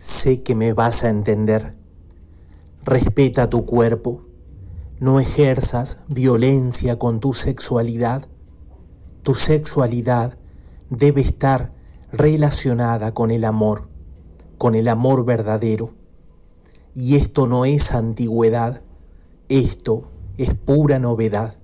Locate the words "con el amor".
13.12-13.90, 14.56-15.26